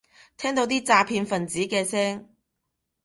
[0.35, 2.27] 聽到啲詐騙份子嘅聲